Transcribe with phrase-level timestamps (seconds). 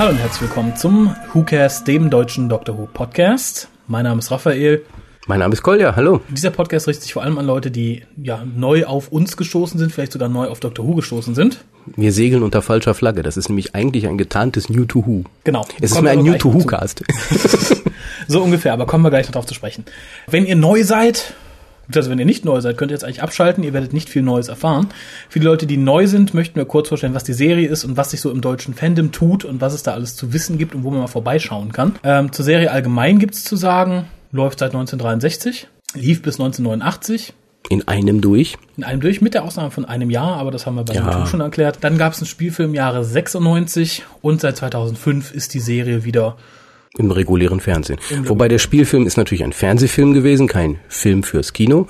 [0.00, 3.68] Hallo und herzlich willkommen zum WhoCast, dem deutschen Doctor Who Podcast.
[3.86, 4.82] Mein Name ist Raphael.
[5.26, 6.22] Mein Name ist Kolja, hallo.
[6.30, 9.92] Dieser Podcast richtet sich vor allem an Leute, die ja neu auf uns gestoßen sind,
[9.92, 11.66] vielleicht sogar neu auf Doctor Who gestoßen sind.
[11.84, 13.22] Wir segeln unter falscher Flagge.
[13.22, 15.24] Das ist nämlich eigentlich ein getarntes New to Who.
[15.44, 15.66] Genau.
[15.82, 17.04] Es ist mir ein New to Who Cast.
[18.26, 19.84] so ungefähr, aber kommen wir gleich noch drauf zu sprechen.
[20.28, 21.34] Wenn ihr neu seid,
[21.96, 24.22] also wenn ihr nicht neu seid, könnt ihr jetzt eigentlich abschalten, ihr werdet nicht viel
[24.22, 24.88] Neues erfahren.
[25.28, 27.96] Für die Leute, die neu sind, möchten wir kurz vorstellen, was die Serie ist und
[27.96, 30.74] was sich so im deutschen Fandom tut und was es da alles zu wissen gibt
[30.74, 31.96] und wo man mal vorbeischauen kann.
[32.02, 37.34] Ähm, zur Serie allgemein gibt's zu sagen, läuft seit 1963, lief bis 1989.
[37.68, 38.56] In einem durch.
[38.76, 41.06] In einem durch, mit der Ausnahme von einem Jahr, aber das haben wir bei Ja.
[41.06, 41.78] YouTube schon erklärt.
[41.82, 46.36] Dann gab es einen Spielfilm im Jahre 96 und seit 2005 ist die Serie wieder
[46.98, 48.00] Im regulären Fernsehen.
[48.24, 51.86] Wobei der Spielfilm ist natürlich ein Fernsehfilm gewesen, kein Film fürs Kino.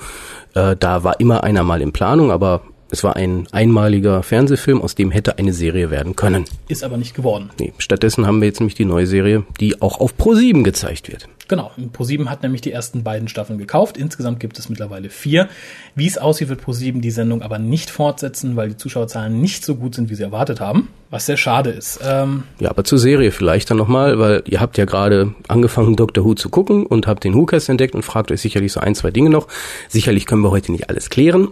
[0.53, 4.95] Äh, da war immer einer mal in Planung, aber es war ein einmaliger Fernsehfilm, aus
[4.95, 6.45] dem hätte eine Serie werden können.
[6.67, 7.49] ist aber nicht geworden.
[7.59, 11.27] Nee, stattdessen haben wir jetzt nämlich die neue Serie, die auch auf Pro7 gezeigt wird.
[11.47, 13.97] Genau, und ProSieben hat nämlich die ersten beiden Staffeln gekauft.
[13.97, 15.49] Insgesamt gibt es mittlerweile vier.
[15.95, 19.75] Wie es aussieht, wird ProSieben die Sendung aber nicht fortsetzen, weil die Zuschauerzahlen nicht so
[19.75, 20.87] gut sind, wie sie erwartet haben.
[21.09, 21.99] Was sehr schade ist.
[22.05, 26.23] Ähm, Ja, aber zur Serie vielleicht dann nochmal, weil ihr habt ja gerade angefangen, Doctor
[26.23, 29.11] Who zu gucken und habt den WhoCast entdeckt und fragt euch sicherlich so ein, zwei
[29.11, 29.47] Dinge noch.
[29.89, 31.49] Sicherlich können wir heute nicht alles klären,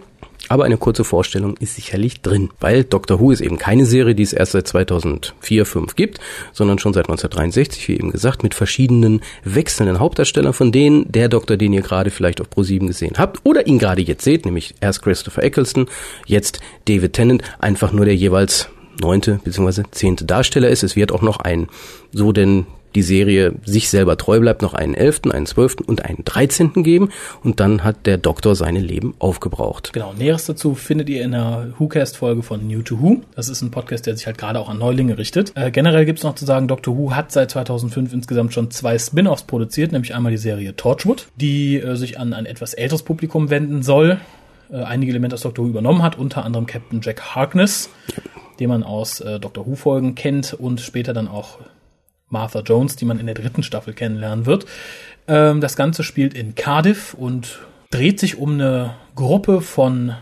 [0.50, 4.24] aber eine kurze Vorstellung ist sicherlich drin, weil Doctor Who ist eben keine Serie, die
[4.24, 6.18] es erst seit 2004, 5 gibt,
[6.52, 11.56] sondern schon seit 1963, wie eben gesagt, mit verschiedenen wechselnden Hauptdarstellern, von denen der Doktor,
[11.56, 15.02] den ihr gerade vielleicht auf Pro7 gesehen habt oder ihn gerade jetzt seht, nämlich erst
[15.02, 15.86] Christopher Eccleston,
[16.26, 18.68] jetzt David Tennant, einfach nur der jeweils
[19.00, 19.84] neunte bzw.
[19.92, 20.82] zehnte Darsteller ist.
[20.82, 21.68] Es wird auch noch ein,
[22.10, 26.24] so denn die Serie sich selber treu bleibt, noch einen elften, einen zwölften und einen
[26.24, 27.10] dreizehnten geben.
[27.42, 29.92] Und dann hat der Doktor seine Leben aufgebraucht.
[29.92, 33.22] genau, Näheres dazu findet ihr in der WhoCast-Folge von New to Who.
[33.36, 35.52] Das ist ein Podcast, der sich halt gerade auch an Neulinge richtet.
[35.56, 39.44] Äh, generell gibt's noch zu sagen, Doctor Who hat seit 2005 insgesamt schon zwei Spin-offs
[39.44, 43.82] produziert, nämlich einmal die Serie Torchwood, die äh, sich an ein etwas älteres Publikum wenden
[43.82, 44.20] soll,
[44.72, 47.90] äh, einige Elemente aus Doctor Who übernommen hat, unter anderem Captain Jack Harkness,
[48.58, 51.58] den man aus äh, Doctor Who-Folgen kennt und später dann auch
[52.30, 54.66] Martha Jones, die man in der dritten Staffel kennenlernen wird.
[55.28, 57.60] Ähm, das Ganze spielt in Cardiff und
[57.90, 60.14] dreht sich um eine Gruppe von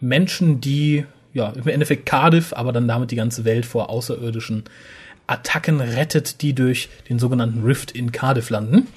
[0.00, 4.64] Menschen, die ja im Endeffekt Cardiff, aber dann damit die ganze Welt vor außerirdischen
[5.26, 8.88] Attacken rettet, die durch den sogenannten Rift in Cardiff landen.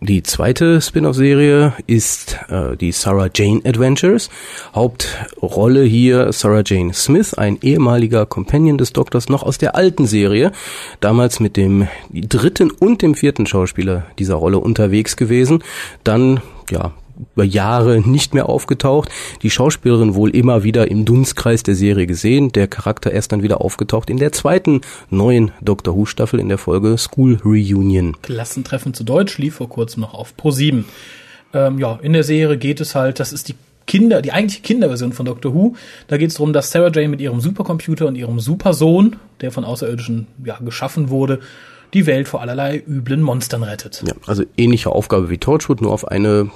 [0.00, 4.28] Die zweite Spin-off-Serie ist äh, die Sarah Jane Adventures.
[4.74, 10.52] Hauptrolle hier Sarah Jane Smith, ein ehemaliger Companion des Doktors, noch aus der alten Serie.
[11.00, 15.64] Damals mit dem dritten und dem vierten Schauspieler dieser Rolle unterwegs gewesen.
[16.04, 16.40] Dann,
[16.70, 16.92] ja,
[17.34, 19.10] über Jahre nicht mehr aufgetaucht.
[19.42, 22.52] Die Schauspielerin wohl immer wieder im Dunstkreis der Serie gesehen.
[22.52, 26.58] Der Charakter erst dann wieder aufgetaucht in der zweiten neuen Doctor Who Staffel in der
[26.58, 28.16] Folge School Reunion.
[28.22, 30.84] Klassentreffen zu Deutsch lief vor kurzem noch auf Pro7.
[31.54, 33.54] Ähm, ja, in der Serie geht es halt, das ist die
[33.86, 35.76] Kinder, die eigentliche Kinderversion von Doctor Who.
[36.08, 39.64] Da geht es darum, dass Sarah Jane mit ihrem Supercomputer und ihrem Supersohn, der von
[39.64, 41.40] Außerirdischen ja, geschaffen wurde,
[41.94, 44.02] die Welt vor allerlei üblen Monstern rettet.
[44.06, 46.50] Ja, also ähnliche Aufgabe wie Torchwood, nur auf eine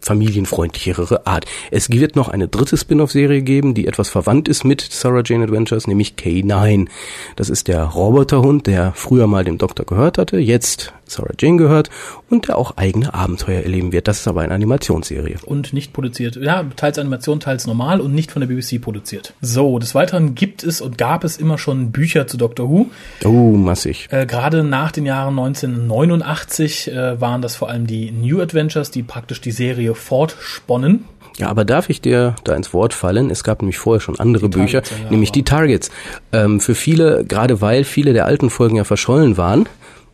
[0.00, 1.46] familienfreundlichere Art.
[1.70, 5.86] Es wird noch eine dritte Spin-off-Serie geben, die etwas verwandt ist mit Sarah Jane Adventures,
[5.86, 6.88] nämlich K9.
[7.36, 11.90] Das ist der Roboterhund, der früher mal dem Doktor gehört hatte, jetzt Sarah Jane gehört
[12.30, 14.08] und der auch eigene Abenteuer erleben wird.
[14.08, 15.36] Das ist aber eine Animationsserie.
[15.44, 16.36] und nicht produziert.
[16.36, 19.34] Ja, teils Animation, teils normal und nicht von der BBC produziert.
[19.40, 22.86] So, des Weiteren gibt es und gab es immer schon Bücher zu Doctor Who.
[23.24, 24.08] Oh, massig.
[24.10, 29.02] Äh, Gerade nach den Jahren 1989 äh, waren das vor allem die New Adventures, die
[29.02, 31.04] praktisch die Serie fortsponnen.
[31.38, 33.30] Ja, aber darf ich dir da ins Wort fallen?
[33.30, 35.90] Es gab nämlich vorher schon andere Die Bücher, Targets, ja, nämlich die Targets.
[36.32, 39.66] Ähm, für viele, gerade weil viele der alten Folgen ja verschollen waren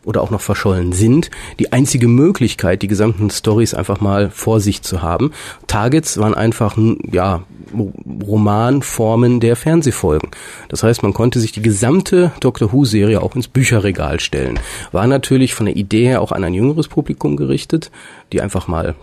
[0.05, 1.29] oder auch noch verschollen sind,
[1.59, 5.31] die einzige Möglichkeit, die gesamten Stories einfach mal vor sich zu haben.
[5.67, 6.77] Targets waren einfach,
[7.11, 7.43] ja,
[7.77, 7.93] Ro-
[8.25, 10.29] Romanformen der Fernsehfolgen.
[10.69, 14.59] Das heißt, man konnte sich die gesamte Doctor Who-Serie auch ins Bücherregal stellen.
[14.91, 17.91] War natürlich von der Idee her auch an ein jüngeres Publikum gerichtet,
[18.31, 18.95] die einfach mal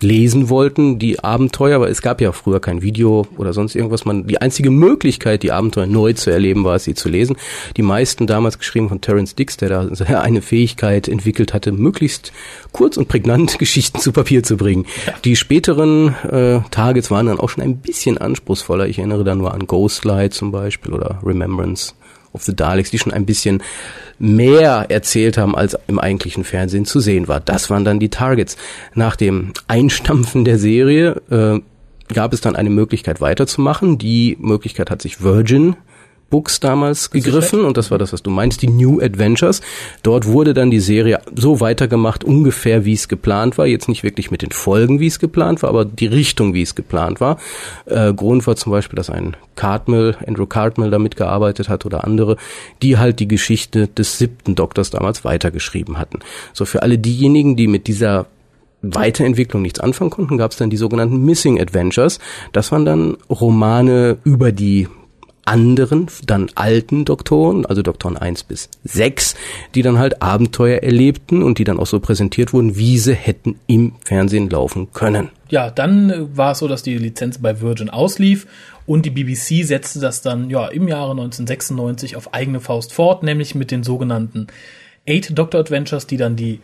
[0.00, 4.04] lesen wollten, die Abenteuer, aber es gab ja früher kein Video oder sonst irgendwas.
[4.04, 7.36] Man, die einzige Möglichkeit, die Abenteuer neu zu erleben, war es, sie zu lesen.
[7.76, 9.88] Die meisten damals geschrieben von Terence Dix, der da
[10.20, 12.32] eine Fähigkeit entwickelt hatte, möglichst
[12.72, 14.86] kurz und prägnant Geschichten zu Papier zu bringen.
[15.24, 18.86] Die späteren äh, Targets waren dann auch schon ein bisschen anspruchsvoller.
[18.88, 21.94] Ich erinnere da nur an Ghostlight zum Beispiel oder Remembrance
[22.36, 23.62] of the Daleks, die schon ein bisschen
[24.18, 27.40] mehr erzählt haben, als im eigentlichen Fernsehen zu sehen war.
[27.40, 28.56] Das waren dann die Targets.
[28.94, 31.60] Nach dem Einstampfen der Serie äh,
[32.14, 33.98] gab es dann eine Möglichkeit weiterzumachen.
[33.98, 35.76] Die Möglichkeit hat sich Virgin
[36.28, 39.60] Books damals gegriffen und das war das, was du meinst, die New Adventures.
[40.02, 43.66] Dort wurde dann die Serie so weitergemacht, ungefähr wie es geplant war.
[43.66, 46.74] Jetzt nicht wirklich mit den Folgen, wie es geplant war, aber die Richtung, wie es
[46.74, 47.38] geplant war.
[47.84, 52.36] Äh, Grund war zum Beispiel, dass ein Cartmill, Andrew Cartmill da mitgearbeitet hat oder andere,
[52.82, 56.18] die halt die Geschichte des siebten Doktors damals weitergeschrieben hatten.
[56.52, 58.26] So für alle diejenigen, die mit dieser
[58.82, 62.18] Weiterentwicklung nichts anfangen konnten, gab es dann die sogenannten Missing Adventures.
[62.52, 64.88] Das waren dann Romane über die
[65.46, 69.34] anderen, dann alten Doktoren, also Doktoren 1 bis 6,
[69.74, 73.56] die dann halt Abenteuer erlebten und die dann auch so präsentiert wurden, wie sie hätten
[73.66, 75.30] im Fernsehen laufen können.
[75.48, 78.46] Ja, dann äh, war es so, dass die Lizenz bei Virgin auslief
[78.86, 83.54] und die BBC setzte das dann ja im Jahre 1996 auf eigene Faust fort, nämlich
[83.54, 84.48] mit den sogenannten
[85.08, 86.60] Eight Doctor Adventures, die dann die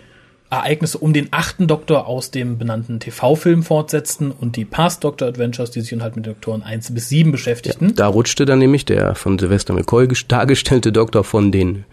[0.52, 5.70] Ereignisse um den achten Doktor aus dem benannten TV-Film fortsetzten und die Past Doctor Adventures,
[5.70, 7.88] die sich halt mit Doktoren 1 bis 7 beschäftigten.
[7.88, 11.84] Ja, da rutschte dann nämlich der von Sylvester McCoy dargestellte Doktor von den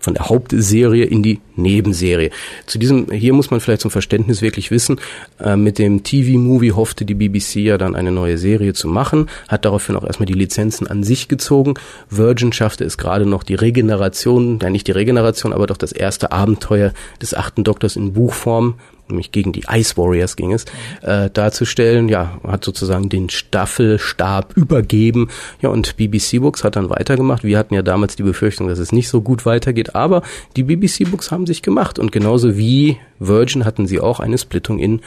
[0.00, 2.30] von der Hauptserie in die Nebenserie.
[2.66, 5.00] Zu diesem, hier muss man vielleicht zum Verständnis wirklich wissen,
[5.38, 9.64] äh, mit dem TV-Movie hoffte die BBC ja dann eine neue Serie zu machen, hat
[9.64, 11.74] daraufhin auch erstmal die Lizenzen an sich gezogen.
[12.08, 16.32] Virgin schaffte es gerade noch die Regeneration, ja nicht die Regeneration, aber doch das erste
[16.32, 18.74] Abenteuer des achten Doktors in Buchform
[19.10, 20.64] nämlich gegen die Ice Warriors ging es,
[21.02, 22.08] äh, darzustellen.
[22.08, 25.28] Ja, hat sozusagen den Staffelstab übergeben.
[25.60, 27.44] Ja, und BBC Books hat dann weitergemacht.
[27.44, 30.22] Wir hatten ja damals die Befürchtung, dass es nicht so gut weitergeht, aber
[30.56, 34.78] die BBC Books haben sich gemacht und genauso wie Virgin hatten sie auch eine Splittung
[34.78, 35.00] in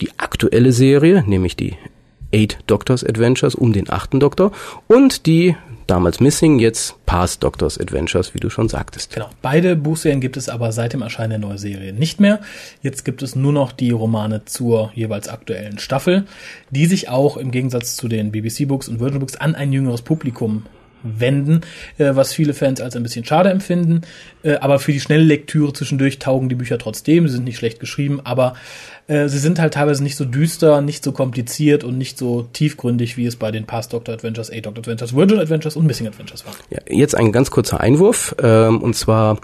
[0.00, 1.74] die aktuelle Serie, nämlich die
[2.34, 4.52] Eight Doctors Adventures um den achten Doktor
[4.88, 5.56] und die
[5.86, 9.14] damals Missing, jetzt Past Doctors Adventures, wie du schon sagtest.
[9.14, 9.30] Genau.
[9.42, 12.40] Beide Buchserien gibt es aber seit dem Erscheinen der neuen Serie nicht mehr.
[12.82, 16.26] Jetzt gibt es nur noch die Romane zur jeweils aktuellen Staffel,
[16.70, 20.02] die sich auch im Gegensatz zu den BBC Books und Virgin Books an ein jüngeres
[20.02, 20.64] Publikum
[21.18, 21.62] wenden,
[21.98, 24.02] äh, was viele Fans als ein bisschen schade empfinden.
[24.42, 27.26] Äh, aber für die schnelle Lektüre zwischendurch taugen die Bücher trotzdem.
[27.28, 28.54] Sie sind nicht schlecht geschrieben, aber
[29.08, 33.16] äh, sie sind halt teilweise nicht so düster, nicht so kompliziert und nicht so tiefgründig,
[33.16, 36.44] wie es bei den Past Doctor Adventures, A Doctor Adventures, Virgin Adventures und Missing Adventures
[36.44, 36.54] war.
[36.70, 39.38] Ja, jetzt ein ganz kurzer Einwurf, ähm, und zwar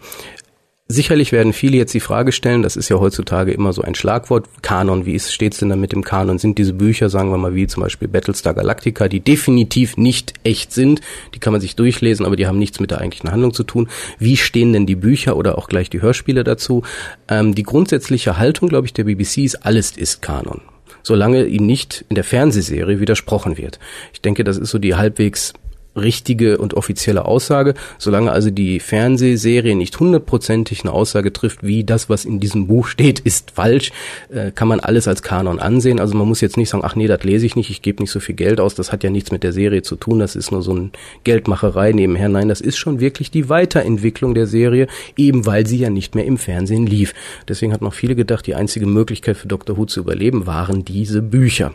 [0.92, 4.46] Sicherlich werden viele jetzt die Frage stellen, das ist ja heutzutage immer so ein Schlagwort,
[4.60, 6.38] Kanon, wie steht es denn da mit dem Kanon?
[6.38, 10.70] Sind diese Bücher, sagen wir mal, wie zum Beispiel Battlestar Galactica, die definitiv nicht echt
[10.70, 11.00] sind,
[11.34, 13.88] die kann man sich durchlesen, aber die haben nichts mit der eigentlichen Handlung zu tun.
[14.18, 16.82] Wie stehen denn die Bücher oder auch gleich die Hörspiele dazu?
[17.26, 20.60] Ähm, die grundsätzliche Haltung, glaube ich, der BBC ist, alles ist Kanon
[21.04, 23.80] solange ihm nicht in der Fernsehserie widersprochen wird.
[24.12, 25.52] Ich denke, das ist so die halbwegs
[25.96, 27.74] richtige und offizielle Aussage.
[27.98, 32.86] Solange also die Fernsehserie nicht hundertprozentig eine Aussage trifft, wie das, was in diesem Buch
[32.86, 33.92] steht, ist falsch,
[34.30, 36.00] äh, kann man alles als Kanon ansehen.
[36.00, 38.10] Also man muss jetzt nicht sagen, ach nee, das lese ich nicht, ich gebe nicht
[38.10, 40.50] so viel Geld aus, das hat ja nichts mit der Serie zu tun, das ist
[40.50, 40.92] nur so ein
[41.24, 42.28] Geldmacherei nebenher.
[42.28, 44.86] Nein, das ist schon wirklich die Weiterentwicklung der Serie,
[45.16, 47.14] eben weil sie ja nicht mehr im Fernsehen lief.
[47.48, 49.76] Deswegen hat noch viele gedacht, die einzige Möglichkeit für Dr.
[49.76, 51.72] Who zu überleben waren diese Bücher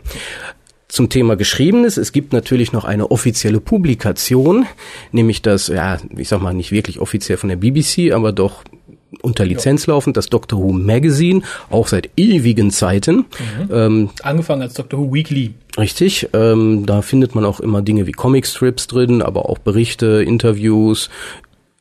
[0.88, 1.98] zum Thema Geschriebenes.
[1.98, 4.66] Es gibt natürlich noch eine offizielle Publikation,
[5.12, 8.64] nämlich das, ja, ich sag mal nicht wirklich offiziell von der BBC, aber doch
[9.22, 9.94] unter Lizenz ja.
[9.94, 13.16] laufend, das Doctor Who Magazine, auch seit ewigen Zeiten.
[13.16, 13.24] Mhm.
[13.70, 15.54] Ähm, Angefangen als Doctor Who Weekly.
[15.78, 21.10] Richtig, ähm, da findet man auch immer Dinge wie Comicstrips drin, aber auch Berichte, Interviews.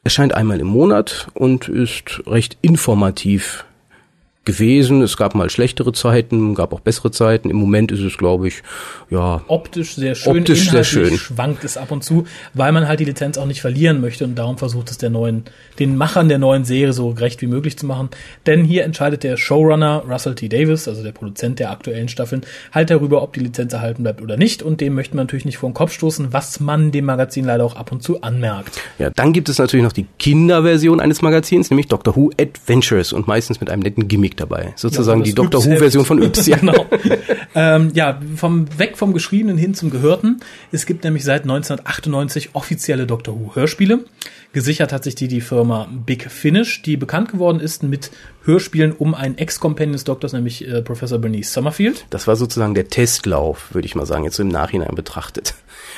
[0.03, 3.65] Erscheint einmal im Monat und ist recht informativ
[4.47, 5.03] gewesen.
[5.03, 7.51] Es gab mal schlechtere Zeiten, gab auch bessere Zeiten.
[7.51, 8.63] Im Moment ist es, glaube ich,
[9.11, 10.37] ja optisch sehr schön.
[10.37, 11.17] Optisch sehr schön.
[11.17, 12.25] Schwankt es ab und zu,
[12.55, 15.43] weil man halt die Lizenz auch nicht verlieren möchte und darum versucht es der neuen,
[15.79, 18.09] den Machern der neuen Serie so gerecht wie möglich zu machen.
[18.45, 20.47] Denn hier entscheidet der Showrunner Russell T.
[20.47, 24.37] Davis, also der Produzent der aktuellen Staffeln, halt darüber, ob die Lizenz erhalten bleibt oder
[24.37, 24.63] nicht.
[24.63, 27.65] Und dem möchte man natürlich nicht vor den Kopf stoßen, was man dem Magazin leider
[27.65, 28.79] auch ab und zu anmerkt.
[28.97, 33.27] Ja, dann gibt es natürlich noch die Kinderversion eines Magazins, nämlich Doctor Who Adventures und
[33.27, 34.73] meistens mit einem netten Gimmick dabei.
[34.75, 36.47] Sozusagen ja, die Doctor Who-Version von Yps.
[36.47, 36.85] Ja, genau.
[37.55, 40.39] ähm, ja, vom, weg vom Geschriebenen hin zum Gehörten.
[40.71, 44.05] Es gibt nämlich seit 1998 offizielle Doctor Who-Hörspiele.
[44.53, 48.11] Gesichert hat sich die die Firma Big Finish, die bekannt geworden ist mit
[48.43, 52.05] Hörspielen um einen Ex-Companion des Doktors, nämlich äh, Professor Bernice Summerfield.
[52.09, 55.55] Das war sozusagen der Testlauf, würde ich mal sagen, jetzt so im Nachhinein betrachtet.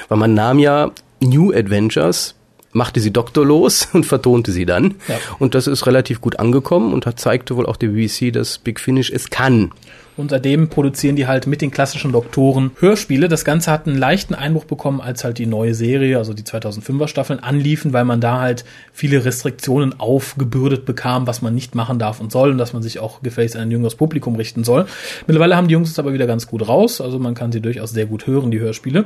[0.08, 0.92] Weil man nahm ja
[1.22, 2.36] New Adventures
[2.72, 4.96] machte sie doktorlos und vertonte sie dann.
[5.08, 5.18] Ja.
[5.40, 8.80] Und das ist relativ gut angekommen und hat, zeigte wohl auch der BBC, dass Big
[8.80, 9.72] Finish es kann.
[10.20, 13.28] Und seitdem produzieren die halt mit den klassischen Doktoren Hörspiele.
[13.30, 17.08] Das Ganze hat einen leichten Einbruch bekommen, als halt die neue Serie, also die 2005er
[17.08, 22.20] Staffeln anliefen, weil man da halt viele Restriktionen aufgebürdet bekam, was man nicht machen darf
[22.20, 24.86] und soll und dass man sich auch gefälligst an ein jüngeres Publikum richten soll.
[25.26, 27.92] Mittlerweile haben die Jungs es aber wieder ganz gut raus, also man kann sie durchaus
[27.92, 29.06] sehr gut hören, die Hörspiele.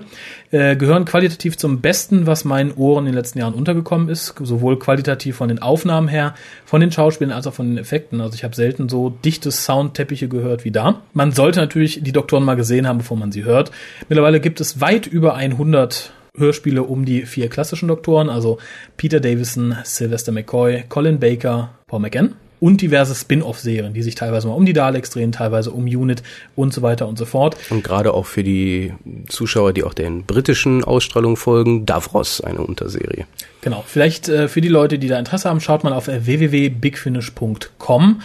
[0.52, 4.80] Äh, gehören qualitativ zum Besten, was meinen Ohren in den letzten Jahren untergekommen ist, sowohl
[4.80, 6.34] qualitativ von den Aufnahmen her,
[6.66, 8.20] von den Schauspielen als auch von den Effekten.
[8.20, 11.03] Also ich habe selten so dichte Soundteppiche gehört wie da.
[11.14, 13.72] Man sollte natürlich die Doktoren mal gesehen haben, bevor man sie hört.
[14.10, 18.58] Mittlerweile gibt es weit über 100 Hörspiele um die vier klassischen Doktoren, also
[18.98, 24.54] Peter Davison, Sylvester McCoy, Colin Baker, Paul McGann und diverse Spin-off-Serien, die sich teilweise mal
[24.54, 26.24] um die Daleks drehen, teilweise um Unit
[26.56, 27.58] und so weiter und so fort.
[27.70, 28.94] Und gerade auch für die
[29.28, 33.26] Zuschauer, die auch den britischen Ausstrahlungen folgen, Davros eine Unterserie.
[33.60, 38.22] Genau, vielleicht äh, für die Leute, die da Interesse haben, schaut mal auf www.bigfinish.com.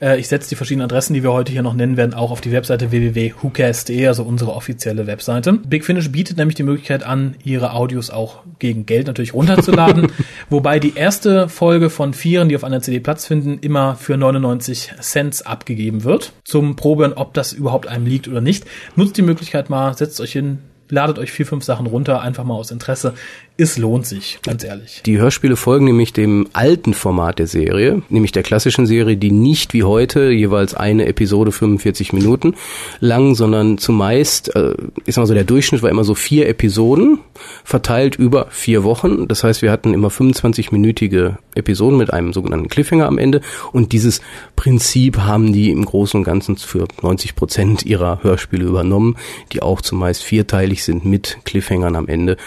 [0.00, 2.40] Äh, ich setze die verschiedenen Adressen, die wir heute hier noch nennen werden, auch auf
[2.40, 5.52] die Webseite www.whocast.de, also unsere offizielle Webseite.
[5.52, 10.12] Big Finish bietet nämlich die Möglichkeit an, ihre Audios auch gegen Geld natürlich runterzuladen,
[10.50, 14.92] wobei die erste Folge von vieren, die auf einer CD Platz finden, immer für 99
[15.00, 16.32] Cent abgegeben wird.
[16.44, 18.64] Zum Proben, ob das überhaupt einem liegt oder nicht.
[18.96, 22.54] Nutzt die Möglichkeit mal, setzt euch hin, ladet euch vier, fünf Sachen runter, einfach mal
[22.54, 23.14] aus Interesse.
[23.60, 25.02] Es lohnt sich, ganz ehrlich.
[25.04, 29.74] Die Hörspiele folgen nämlich dem alten Format der Serie, nämlich der klassischen Serie, die nicht
[29.74, 32.54] wie heute jeweils eine Episode 45 Minuten
[33.00, 34.72] lang, sondern zumeist, äh,
[35.04, 37.18] ist mal so, der Durchschnitt war immer so vier Episoden,
[37.62, 39.28] verteilt über vier Wochen.
[39.28, 43.42] Das heißt, wir hatten immer 25-minütige Episoden mit einem sogenannten Cliffhanger am Ende.
[43.72, 44.22] Und dieses
[44.56, 49.16] Prinzip haben die im Großen und Ganzen für 90 Prozent ihrer Hörspiele übernommen,
[49.52, 52.38] die auch zumeist vierteilig sind mit Cliffhangern am Ende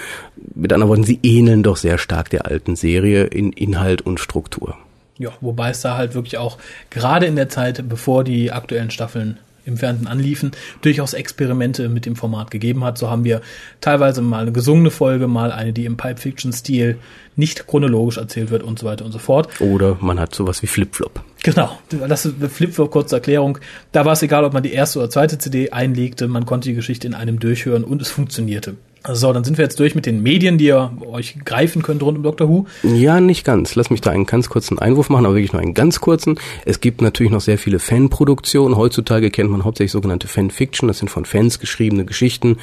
[0.56, 4.78] mit anderen Worten, sie ähneln doch sehr stark der alten Serie in Inhalt und Struktur.
[5.18, 6.58] Ja, wobei es da halt wirklich auch
[6.90, 12.16] gerade in der Zeit, bevor die aktuellen Staffeln im Fernsehen anliefen, durchaus Experimente mit dem
[12.16, 12.98] Format gegeben hat.
[12.98, 13.42] So haben wir
[13.82, 16.98] teilweise mal eine gesungene Folge, mal eine, die im Pipe Fiction Stil
[17.36, 19.50] nicht chronologisch erzählt wird und so weiter und so fort.
[19.62, 21.22] Oder man hat sowas wie Flip-Flop.
[21.44, 23.58] Genau, das ist Flip-Flop, kurze Erklärung.
[23.92, 26.76] Da war es egal, ob man die erste oder zweite CD einlegte, man konnte die
[26.76, 28.76] Geschichte in einem durchhören und es funktionierte.
[29.12, 32.18] So, dann sind wir jetzt durch mit den Medien, die ihr euch greifen könnt rund
[32.18, 32.66] um Doctor Who.
[32.84, 33.76] Ja, nicht ganz.
[33.76, 36.40] Lass mich da einen ganz kurzen Einwurf machen, aber wirklich nur einen ganz kurzen.
[36.64, 38.78] Es gibt natürlich noch sehr viele Fanproduktionen.
[38.78, 40.88] Heutzutage kennt man hauptsächlich sogenannte Fanfiction.
[40.88, 42.58] Das sind von Fans geschriebene Geschichten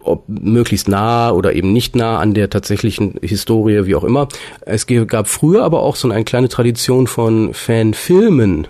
[0.00, 4.28] ob möglichst nah oder eben nicht nah an der tatsächlichen Historie, wie auch immer.
[4.62, 8.66] Es gab früher aber auch so eine kleine Tradition von Fanfilmen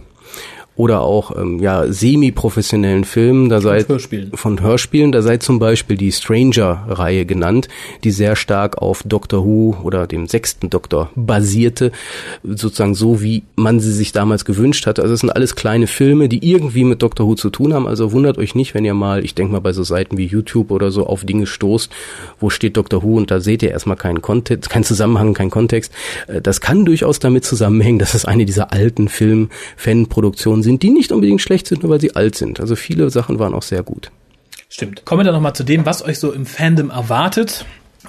[0.77, 4.33] oder auch ähm, ja semi-professionellen Filmen, da sei Hörspielen.
[4.35, 7.69] von Hörspielen, da sei zum Beispiel die Stranger-Reihe genannt,
[8.03, 11.93] die sehr stark auf Doctor Who oder dem sechsten Doktor basierte,
[12.43, 15.03] sozusagen so wie man sie sich damals gewünscht hatte.
[15.03, 17.87] Also es sind alles kleine Filme, die irgendwie mit Doctor Who zu tun haben.
[17.87, 20.73] Also wundert euch nicht, wenn ihr mal, ich denke mal bei so Seiten wie YouTube
[20.73, 21.91] oder so auf Dinge stoßt,
[22.41, 25.93] wo steht Doctor Who und da seht ihr erstmal keinen Kontext, keinen Zusammenhang, keinen Kontext.
[26.27, 31.13] Äh, das kann durchaus damit zusammenhängen, dass es eine dieser alten Film-Fan-Produktionen sind, die nicht
[31.13, 32.59] unbedingt schlecht sind, nur weil sie alt sind.
[32.61, 34.11] Also viele Sachen waren auch sehr gut.
[34.69, 35.05] Stimmt.
[35.05, 37.65] Kommen wir dann nochmal zu dem, was euch so im Fandom erwartet.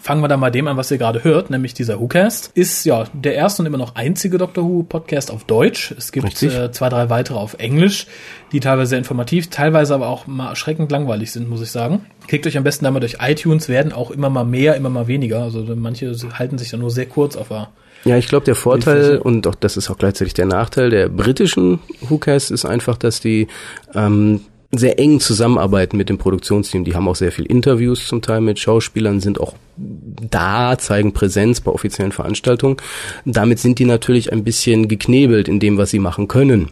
[0.05, 2.51] Fangen wir da mal dem an, was ihr gerade hört, nämlich dieser WhoCast.
[2.53, 5.95] Ist ja der erste und immer noch einzige Doctor Who Podcast auf Deutsch.
[5.97, 8.05] Es gibt äh, zwei, drei weitere auf Englisch,
[8.51, 12.05] die teilweise sehr informativ, teilweise aber auch mal erschreckend langweilig sind, muss ich sagen.
[12.27, 15.07] Klickt euch am besten da mal durch iTunes, werden auch immer mal mehr, immer mal
[15.07, 15.41] weniger.
[15.41, 17.69] Also manche halten sich da nur sehr kurz auf der
[18.03, 21.79] ja, ich glaube, der Vorteil und auch das ist auch gleichzeitig der Nachteil der britischen
[22.01, 23.47] WhoCast ist einfach, dass die
[23.95, 26.83] ähm, sehr eng zusammenarbeiten mit dem Produktionsteam.
[26.85, 31.61] Die haben auch sehr viel Interviews zum Teil mit Schauspielern, sind auch da, zeigen Präsenz
[31.61, 32.77] bei offiziellen Veranstaltungen.
[33.25, 36.69] Damit sind die natürlich ein bisschen geknebelt in dem, was sie machen können.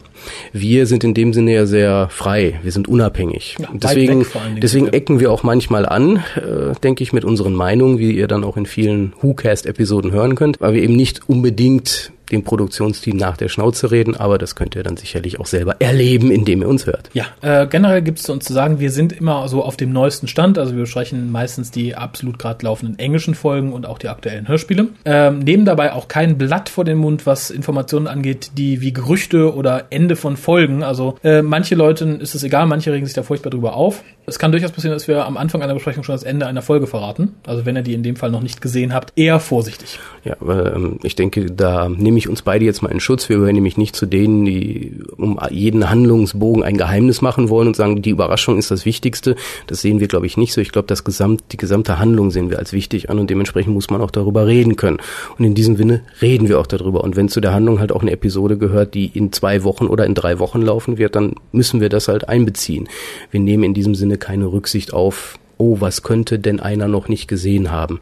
[0.52, 3.56] Wir sind in dem Sinne ja sehr frei, wir sind unabhängig.
[3.58, 4.24] Ja, deswegen,
[4.60, 8.44] deswegen ecken wir auch manchmal an, äh, denke ich, mit unseren Meinungen, wie ihr dann
[8.44, 13.48] auch in vielen WhoCast-Episoden hören könnt, weil wir eben nicht unbedingt dem Produktionsteam nach der
[13.48, 17.10] Schnauze reden, aber das könnt ihr dann sicherlich auch selber erleben, indem ihr uns hört.
[17.12, 19.92] Ja, äh, generell gibt es zu uns zu sagen, wir sind immer so auf dem
[19.92, 24.08] neuesten Stand, also wir besprechen meistens die absolut gerade laufenden englischen Folgen und auch die
[24.08, 24.88] aktuellen Hörspiele.
[25.04, 29.54] Ähm, nehmen dabei auch kein Blatt vor den Mund, was Informationen angeht, die wie Gerüchte
[29.54, 33.22] oder Ende von Folgen, also äh, manche Leuten ist es egal, manche regen sich da
[33.22, 34.02] furchtbar drüber auf.
[34.26, 36.86] Es kann durchaus passieren, dass wir am Anfang einer Besprechung schon das Ende einer Folge
[36.86, 37.34] verraten.
[37.46, 39.98] Also wenn ihr die in dem Fall noch nicht gesehen habt, eher vorsichtig.
[40.24, 43.28] Ja, ähm, ich denke, da nehme ich uns beide jetzt mal in Schutz.
[43.28, 47.76] Wir gehören nämlich nicht zu denen, die um jeden Handlungsbogen ein Geheimnis machen wollen und
[47.76, 49.36] sagen, die Überraschung ist das Wichtigste.
[49.66, 50.60] Das sehen wir, glaube ich, nicht so.
[50.60, 53.90] Ich glaube, das Gesamt, die gesamte Handlung sehen wir als wichtig an und dementsprechend muss
[53.90, 54.98] man auch darüber reden können.
[55.38, 57.02] Und in diesem Sinne reden wir auch darüber.
[57.04, 60.06] Und wenn zu der Handlung halt auch eine Episode gehört, die in zwei Wochen oder
[60.06, 62.88] in drei Wochen laufen wird, dann müssen wir das halt einbeziehen.
[63.30, 67.28] Wir nehmen in diesem Sinne keine Rücksicht auf, oh, was könnte denn einer noch nicht
[67.28, 68.00] gesehen haben?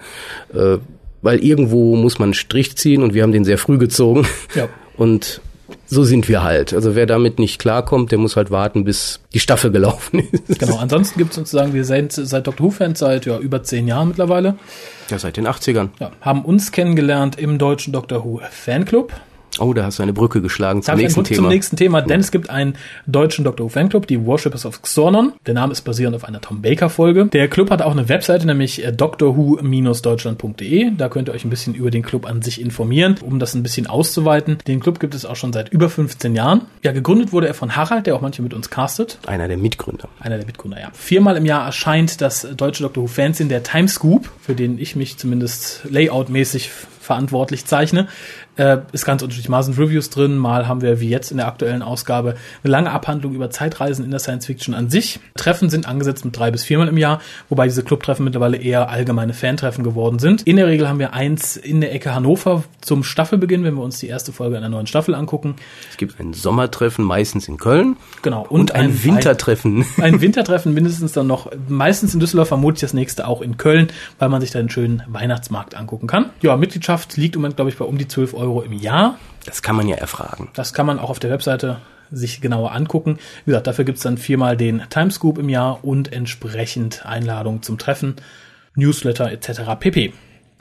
[0.54, 0.78] Äh,
[1.22, 4.26] weil irgendwo muss man einen Strich ziehen und wir haben den sehr früh gezogen.
[4.54, 4.68] Ja.
[4.96, 5.40] Und
[5.86, 6.72] so sind wir halt.
[6.72, 10.58] Also wer damit nicht klarkommt, der muss halt warten, bis die Staffel gelaufen ist.
[10.58, 12.66] Genau, ansonsten gibt es sozusagen, wir sind seit Dr.
[12.66, 14.56] Who-Fans seit ja, über zehn Jahren mittlerweile.
[15.10, 15.88] Ja, seit den 80ern.
[16.00, 18.24] Ja, haben uns kennengelernt im deutschen Dr.
[18.24, 19.12] Who Fanclub.
[19.58, 21.36] Oh, da hast du eine Brücke geschlagen zum nächsten Thema.
[21.36, 22.74] Zum nächsten Thema, denn es gibt einen
[23.06, 25.32] deutschen Doctor Who Fanclub, die Worshippers of Xornon.
[25.46, 27.26] Der Name ist basierend auf einer Tom Baker Folge.
[27.26, 30.92] Der Club hat auch eine Webseite, nämlich äh, drwho-deutschland.de.
[30.96, 33.62] Da könnt ihr euch ein bisschen über den Club an sich informieren, um das ein
[33.62, 34.58] bisschen auszuweiten.
[34.66, 36.62] Den Club gibt es auch schon seit über 15 Jahren.
[36.82, 39.18] Ja, gegründet wurde er von Harald, der auch manche mit uns castet.
[39.26, 40.08] Einer der Mitgründer.
[40.20, 40.88] Einer der Mitgründer, ja.
[40.94, 44.96] Viermal im Jahr erscheint das deutsche Doctor Who Fanzine, der Time Scoop, für den ich
[44.96, 46.70] mich zumindest layoutmäßig
[47.02, 48.08] verantwortlich zeichne.
[48.56, 49.48] Äh, ist ganz unterschiedlich.
[49.48, 52.90] Mal sind Reviews drin, mal haben wir wie jetzt in der aktuellen Ausgabe eine lange
[52.90, 55.20] Abhandlung über Zeitreisen in der Science Fiction an sich.
[55.36, 59.32] Treffen sind angesetzt mit drei bis viermal im Jahr, wobei diese Clubtreffen mittlerweile eher allgemeine
[59.32, 60.42] Fantreffen geworden sind.
[60.42, 63.98] In der Regel haben wir eins in der Ecke Hannover zum Staffelbeginn, wenn wir uns
[63.98, 65.56] die erste Folge einer neuen Staffel angucken.
[65.90, 67.96] Es gibt ein Sommertreffen meistens in Köln.
[68.20, 68.42] Genau.
[68.42, 69.86] Und, und ein, ein, Wintertreffen.
[69.96, 73.88] Ein, ein Wintertreffen mindestens dann noch, meistens in Düsseldorf, vermutlich das nächste auch in Köln,
[74.18, 76.30] weil man sich da einen schönen Weihnachtsmarkt angucken kann.
[76.42, 79.18] Ja, Mitgliedschaft liegt im Moment, glaube ich, bei um die 12 Euro im Jahr.
[79.44, 80.48] Das kann man ja erfragen.
[80.54, 81.78] Das kann man auch auf der Webseite
[82.10, 83.18] sich genauer angucken.
[83.44, 88.16] Wie gesagt, dafür gibt's dann viermal den Timescoop im Jahr und entsprechend Einladungen zum Treffen,
[88.74, 89.62] Newsletter etc.
[89.78, 90.12] pp.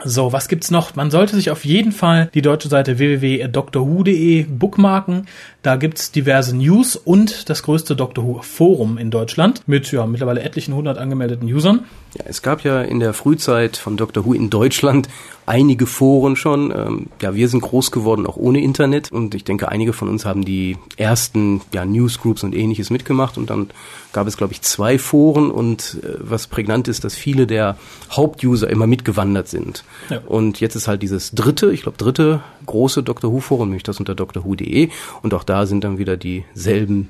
[0.03, 0.95] So, was gibt's noch?
[0.95, 5.27] Man sollte sich auf jeden Fall die deutsche Seite www.drwho.de bookmarken.
[5.61, 10.41] Da gibt's diverse News und das größte Doctor Who Forum in Deutschland mit ja, mittlerweile
[10.41, 11.85] etlichen hundert angemeldeten Usern.
[12.17, 15.07] Ja, es gab ja in der Frühzeit von Doctor Who in Deutschland
[15.51, 16.71] einige Foren schon.
[16.71, 20.23] Ähm, ja, wir sind groß geworden auch ohne Internet und ich denke, einige von uns
[20.23, 23.69] haben die ersten ja, Newsgroups und ähnliches mitgemacht und dann
[24.13, 27.77] gab es, glaube ich, zwei Foren und äh, was prägnant ist, dass viele der
[28.11, 29.83] Hauptuser immer mitgewandert sind.
[30.09, 30.21] Ja.
[30.25, 33.99] Und jetzt ist halt dieses dritte, ich glaube dritte große Doctor Who Forum, nämlich das
[33.99, 34.89] unter drwho.de
[35.21, 37.09] und auch da sind dann wieder dieselben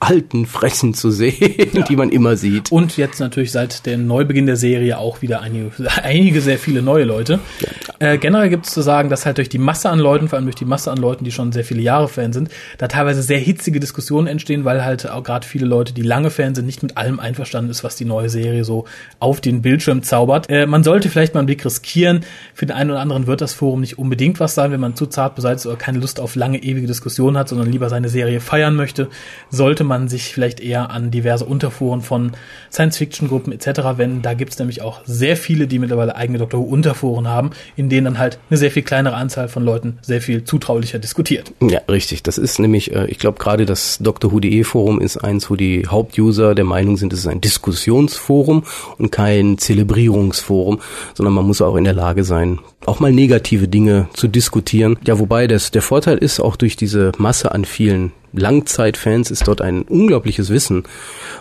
[0.00, 1.82] alten Fressen zu sehen, ja.
[1.82, 2.72] die man immer sieht.
[2.72, 5.70] Und jetzt natürlich seit dem Neubeginn der Serie auch wieder einige,
[6.02, 7.38] einige sehr viele neue Leute.
[7.60, 8.12] Ja.
[8.12, 10.46] Äh, generell gibt es zu sagen, dass halt durch die Masse an Leuten, vor allem
[10.46, 13.38] durch die Masse an Leuten, die schon sehr viele Jahre Fan sind, da teilweise sehr
[13.38, 16.96] hitzige Diskussionen entstehen, weil halt auch gerade viele Leute, die lange Fan sind, nicht mit
[16.96, 18.86] allem einverstanden ist, was die neue Serie so
[19.18, 20.48] auf den Bildschirm zaubert.
[20.48, 22.24] Äh, man sollte vielleicht mal einen Blick riskieren.
[22.54, 25.04] Für den einen oder anderen wird das Forum nicht unbedingt was sein, wenn man zu
[25.06, 28.76] zart beseitigt oder keine Lust auf lange, ewige Diskussionen hat, sondern lieber seine Serie feiern
[28.76, 29.08] möchte,
[29.50, 32.32] sollte man sich vielleicht eher an diverse Unterforen von
[32.72, 33.96] Science-Fiction-Gruppen etc.
[33.96, 34.22] wenden.
[34.22, 38.04] Da gibt es nämlich auch sehr viele, die mittlerweile eigene Doctor Who-Unterforen haben, in denen
[38.04, 41.52] dann halt eine sehr viel kleinere Anzahl von Leuten sehr viel zutraulicher diskutiert.
[41.60, 42.22] Ja, richtig.
[42.22, 45.86] Das ist nämlich, äh, ich glaube gerade das Doctor Who.de Forum ist eins, wo die
[45.86, 48.64] Hauptuser der Meinung sind, es ist ein Diskussionsforum
[48.98, 50.80] und kein Zelebrierungsforum,
[51.14, 54.96] sondern man muss auch in der Lage sein, auch mal negative Dinge zu diskutieren.
[55.04, 59.60] Ja, wobei das, der Vorteil ist auch durch diese Masse an vielen Langzeitfans ist dort
[59.60, 60.84] ein unglaubliches Wissen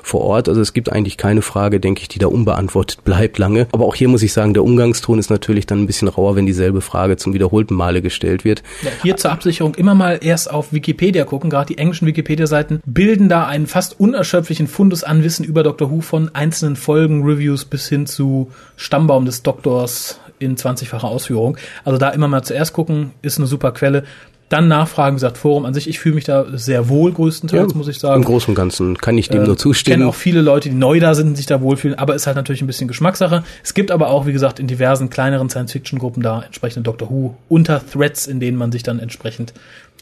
[0.04, 0.50] vor Ort.
[0.50, 3.68] Also es gibt eigentlich keine Frage, denke ich, die da unbeantwortet bleibt lange.
[3.72, 6.46] Aber auch hier muss ich sagen, der Umgangston ist natürlich dann ein bisschen rauer, wenn
[6.46, 8.64] dieselbe Frage zum wiederholten Male gestellt wird.
[8.82, 11.50] Ja, hier zur Absicherung immer mal erst auf Wikipedia gucken.
[11.50, 15.92] Gerade die englischen Wikipedia-Seiten bilden da einen fast unerschöpflichen Fundus an Wissen über Dr.
[15.92, 21.58] Who von einzelnen Folgen, Reviews bis hin zu Stammbaum des Doktors in 20-facher Ausführung.
[21.84, 24.04] Also da immer mal zuerst gucken, ist eine super Quelle
[24.50, 27.88] dann nachfragen, gesagt, Forum an sich, ich fühle mich da sehr wohl größtenteils, ja, muss
[27.88, 28.22] ich sagen.
[28.22, 29.94] Im Großen und Ganzen kann ich dem äh, nur zustimmen.
[29.94, 32.26] Ich kenne auch viele Leute, die neu da sind und sich da wohlfühlen, aber ist
[32.26, 33.44] halt natürlich ein bisschen Geschmackssache.
[33.64, 37.82] Es gibt aber auch, wie gesagt, in diversen kleineren Science-Fiction-Gruppen da entsprechende Doctor Who unter
[37.86, 39.54] Threads, in denen man sich dann entsprechend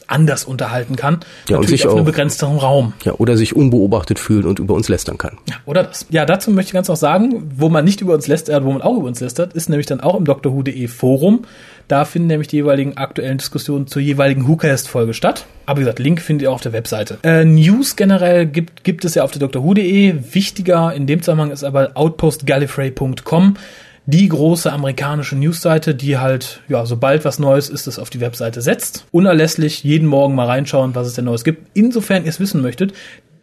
[0.08, 1.20] anders unterhalten kann.
[1.48, 2.94] Ja, und sich auf einem begrenzteren Raum.
[3.04, 5.38] Ja, oder sich unbeobachtet fühlen und über uns lästern kann.
[5.48, 6.06] Ja, oder das.
[6.10, 8.82] Ja, dazu möchte ich ganz noch sagen, wo man nicht über uns lästert, wo man
[8.82, 11.44] auch über uns lästert, ist nämlich dann auch im drwho.de Forum.
[11.86, 15.46] Da finden nämlich die jeweiligen aktuellen Diskussionen zur jeweiligen WhoCast-Folge statt.
[15.64, 17.18] Aber wie gesagt, Link findet ihr auf der Webseite.
[17.22, 20.14] Äh, News generell gibt, gibt es ja auf der drwho.de.
[20.32, 23.56] Wichtiger in dem Zusammenhang ist aber outpostgallifrey.com
[24.08, 28.62] die große amerikanische Newsseite, die halt, ja, sobald was Neues ist, es auf die Webseite
[28.62, 29.04] setzt.
[29.10, 31.66] Unerlässlich jeden Morgen mal reinschauen, was es denn Neues gibt.
[31.74, 32.94] Insofern ihr es wissen möchtet,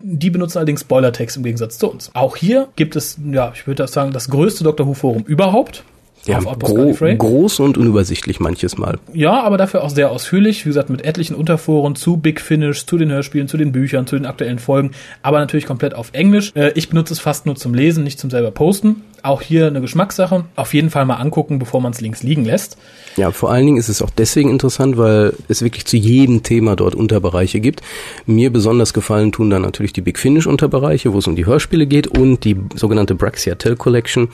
[0.01, 2.10] die benutzen allerdings Spoilertext im Gegensatz zu uns.
[2.15, 5.84] Auch hier gibt es, ja, ich würde sagen, das größte Doctor Who Forum überhaupt.
[6.25, 8.97] Ja, gro groß und unübersichtlich manches Mal.
[9.13, 10.65] Ja, aber dafür auch sehr ausführlich.
[10.65, 14.15] Wie gesagt, mit etlichen Unterforen zu Big Finish, zu den Hörspielen, zu den Büchern, zu
[14.15, 16.51] den aktuellen Folgen, aber natürlich komplett auf Englisch.
[16.55, 19.03] Äh, ich benutze es fast nur zum Lesen, nicht zum selber posten.
[19.21, 20.45] Auch hier eine Geschmackssache.
[20.55, 22.77] Auf jeden Fall mal angucken, bevor man es links liegen lässt.
[23.17, 26.75] Ja, vor allen Dingen ist es auch deswegen interessant, weil es wirklich zu jedem Thema
[26.75, 27.81] dort Unterbereiche gibt.
[28.25, 31.88] Mir besonders gefallen tun dann natürlich die Big Finish Unterbereiche, wo es um die Hörspiele
[31.88, 34.29] geht und die sogenannte Braxiatel Collection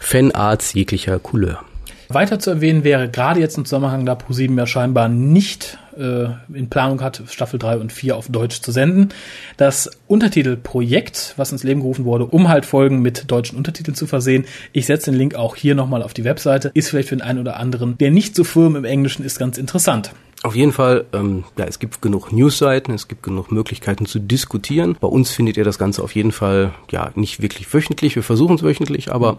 [0.00, 1.62] Fanarts jeglicher Couleur.
[2.08, 6.68] Weiter zu erwähnen wäre gerade jetzt im Zusammenhang, da ProSieben ja scheinbar nicht äh, in
[6.68, 9.10] Planung hat, Staffel 3 und 4 auf Deutsch zu senden,
[9.56, 14.44] das Untertitelprojekt, was ins Leben gerufen wurde, um halt Folgen mit deutschen Untertiteln zu versehen.
[14.72, 16.72] Ich setze den Link auch hier nochmal auf die Webseite.
[16.74, 19.56] Ist vielleicht für den einen oder anderen, der nicht so firm im Englischen ist, ganz
[19.56, 20.10] interessant.
[20.42, 24.96] Auf jeden Fall, ähm, ja, es gibt genug Newsseiten, es gibt genug Möglichkeiten zu diskutieren.
[24.98, 28.16] Bei uns findet ihr das Ganze auf jeden Fall, ja, nicht wirklich wöchentlich.
[28.16, 29.36] Wir versuchen es wöchentlich, aber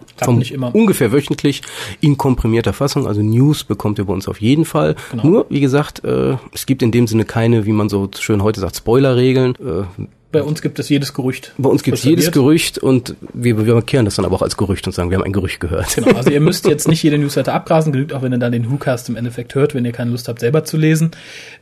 [0.52, 0.72] immer.
[0.72, 1.62] ungefähr wöchentlich
[2.00, 3.08] in komprimierter Fassung.
[3.08, 4.94] Also News bekommt ihr bei uns auf jeden Fall.
[5.10, 5.26] Genau.
[5.26, 8.60] Nur, wie gesagt, äh, es gibt in dem Sinne keine, wie man so schön heute
[8.60, 9.56] sagt, Spoilerregeln.
[9.56, 11.52] Äh, bei uns gibt es jedes Gerücht.
[11.58, 14.56] Bei uns gibt es jedes Gerücht und wir, wir markieren das dann aber auch als
[14.56, 15.94] Gerücht und sagen, wir haben ein Gerücht gehört.
[15.94, 18.70] Genau, also ihr müsst jetzt nicht jede Newsletter abgrasen, genügt auch, wenn ihr dann den
[18.70, 21.10] WhoCast im Endeffekt hört, wenn ihr keine Lust habt, selber zu lesen.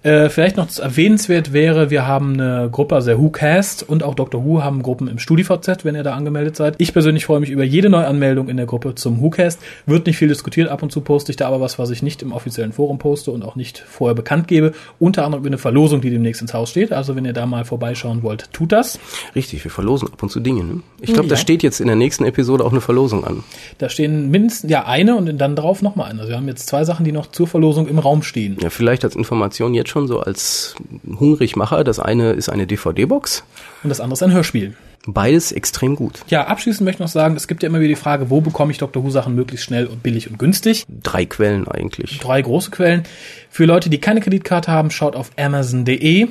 [0.02, 4.44] Äh, vielleicht noch erwähnenswert wäre, wir haben eine Gruppe, also der WhoCast und auch Dr.
[4.44, 6.76] Who haben Gruppen im StudiVZ, wenn ihr da angemeldet seid.
[6.78, 9.58] Ich persönlich freue mich über jede Neuanmeldung in der Gruppe zum WhoCast.
[9.86, 12.22] Wird nicht viel diskutiert, ab und zu poste ich da aber was, was ich nicht
[12.22, 14.72] im offiziellen Forum poste und auch nicht vorher bekannt gebe.
[14.98, 16.92] Unter anderem über eine Verlosung, die demnächst ins Haus steht.
[16.92, 18.98] Also wenn ihr da mal vorbeischauen wollt, tut das.
[19.34, 20.62] Richtig, wir verlosen ab und zu Dinge.
[20.64, 20.80] Ne?
[21.00, 21.30] Ich glaube, ja.
[21.30, 23.42] da steht jetzt in der nächsten Episode auch eine Verlosung an.
[23.78, 26.20] Da stehen mindestens ja eine und dann drauf nochmal eine.
[26.20, 28.58] Also wir haben jetzt zwei Sachen, die noch zur Verlosung im Raum stehen.
[28.60, 30.74] Ja, vielleicht als Information jetzt schon so als
[31.08, 31.84] Hungrigmacher.
[31.84, 33.44] Das eine ist eine DVD-Box.
[33.82, 34.74] Und das andere ist ein Hörspiel.
[35.06, 36.20] Beides extrem gut.
[36.28, 38.72] Ja, abschließend möchte ich noch sagen, es gibt ja immer wieder die Frage, wo bekomme
[38.72, 39.02] ich Dr.
[39.02, 40.84] Who Sachen möglichst schnell und billig und günstig?
[41.02, 42.18] Drei Quellen eigentlich.
[42.18, 43.04] Drei große Quellen.
[43.48, 46.28] Für Leute, die keine Kreditkarte haben, schaut auf amazon.de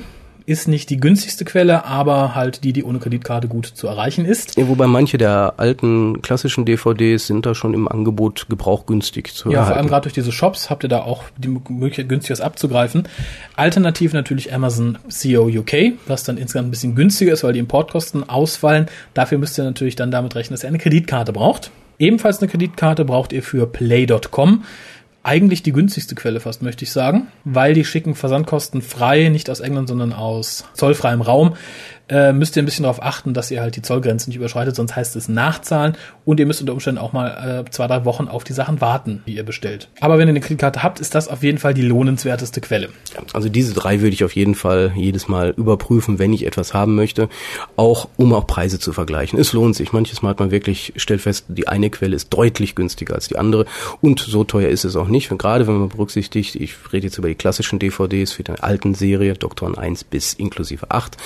[0.50, 4.56] ist nicht die günstigste Quelle, aber halt die, die ohne Kreditkarte gut zu erreichen ist.
[4.56, 9.60] Ja, wobei manche der alten klassischen DVDs sind da schon im Angebot gebrauchgünstig zu ja,
[9.60, 9.60] erhalten.
[9.60, 12.40] Ja, vor allem gerade durch diese Shops habt ihr da auch die Möglichkeit, günstig was
[12.40, 13.04] abzugreifen.
[13.54, 18.28] Alternativ natürlich Amazon CO UK, was dann insgesamt ein bisschen günstiger ist, weil die Importkosten
[18.28, 18.86] ausfallen.
[19.14, 21.70] Dafür müsst ihr natürlich dann damit rechnen, dass ihr eine Kreditkarte braucht.
[22.00, 24.64] Ebenfalls eine Kreditkarte braucht ihr für Play.com
[25.22, 29.60] eigentlich die günstigste Quelle fast, möchte ich sagen, weil die schicken Versandkosten frei, nicht aus
[29.60, 31.56] England, sondern aus zollfreiem Raum
[32.10, 34.96] äh, müsst ihr ein bisschen darauf achten, dass ihr halt die Zollgrenzen nicht überschreitet, sonst
[34.96, 38.44] heißt es nachzahlen und ihr müsst unter Umständen auch mal äh, zwei, drei Wochen auf
[38.44, 39.88] die Sachen warten, die ihr bestellt.
[40.00, 42.88] Aber wenn ihr eine Kreditkarte habt, ist das auf jeden Fall die lohnenswerteste Quelle.
[43.32, 46.96] Also diese drei würde ich auf jeden Fall jedes Mal überprüfen, wenn ich etwas haben
[46.96, 47.28] möchte,
[47.76, 49.38] auch um auch Preise zu vergleichen.
[49.38, 49.92] Es lohnt sich.
[49.92, 53.36] Manches Mal hat man wirklich stellt fest, die eine Quelle ist deutlich günstiger als die
[53.36, 53.66] andere
[54.00, 55.30] und so teuer ist es auch nicht.
[55.30, 58.94] Und gerade wenn man berücksichtigt, ich rede jetzt über die klassischen DVDs für die alten
[58.94, 61.16] Serie, Doktoren 1 bis inklusive 8,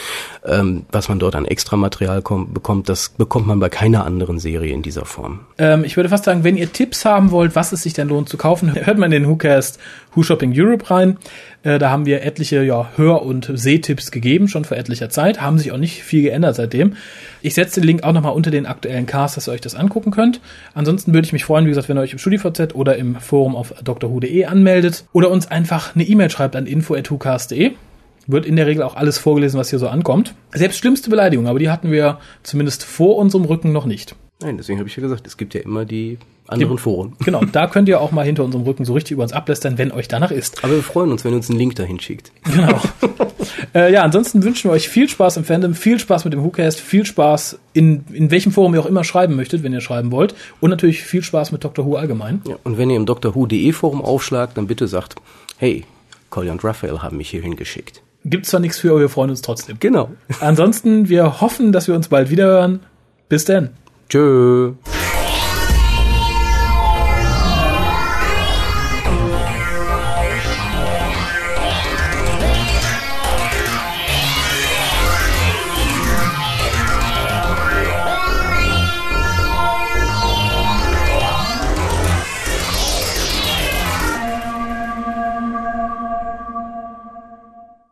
[0.45, 4.83] ähm, was man dort an Extramaterial bekommt, das bekommt man bei keiner anderen Serie in
[4.83, 5.41] dieser Form.
[5.59, 8.29] Ähm, ich würde fast sagen, wenn ihr Tipps haben wollt, was es sich denn lohnt
[8.29, 9.79] zu kaufen, hört man in den WhoCast
[10.15, 11.19] Who Shopping Europe rein.
[11.63, 15.41] Äh, da haben wir etliche ja, Hör- und Sehtipps gegeben, schon vor etlicher Zeit.
[15.41, 16.97] Haben sich auch nicht viel geändert seitdem.
[17.43, 20.11] Ich setze den Link auch nochmal unter den aktuellen Cast, dass ihr euch das angucken
[20.11, 20.41] könnt.
[20.75, 23.57] Ansonsten würde ich mich freuen, wie gesagt, wenn ihr euch im StudiVZ oder im Forum
[23.57, 27.73] auf drhu.de anmeldet oder uns einfach eine E-Mail schreibt an info.hucast.de
[28.27, 30.35] wird in der Regel auch alles vorgelesen, was hier so ankommt.
[30.53, 34.17] Selbst schlimmste Beleidigung, aber die hatten wir zumindest vor unserem Rücken noch nicht.
[34.43, 37.15] Nein, deswegen habe ich ja gesagt, es gibt ja immer die anderen Foren.
[37.25, 39.93] Genau, da könnt ihr auch mal hinter unserem Rücken so richtig über uns ablästern, wenn
[39.93, 40.63] euch danach ist.
[40.63, 42.33] Aber wir freuen uns, wenn ihr uns einen Link dahin schickt.
[42.45, 42.81] Genau.
[43.75, 46.81] äh, ja, ansonsten wünschen wir euch viel Spaß im Fandom, viel Spaß mit dem WhoCast,
[46.81, 50.35] viel Spaß in, in welchem Forum ihr auch immer schreiben möchtet, wenn ihr schreiben wollt.
[50.61, 51.87] Und natürlich viel Spaß mit Dr.
[51.87, 52.43] Who allgemein.
[52.47, 55.17] Ja, und wenn ihr im Who.de Forum aufschlagt, dann bitte sagt,
[55.57, 55.85] hey,
[56.29, 58.03] Colin und Raphael haben mich hierhin geschickt.
[58.25, 59.77] Gibt zwar nichts für, aber wir freuen uns trotzdem.
[59.81, 60.11] Genau.
[60.41, 62.81] Ansonsten, wir hoffen, dass wir uns bald wieder hören.
[63.29, 63.71] Bis dann.
[64.09, 64.73] Tschö.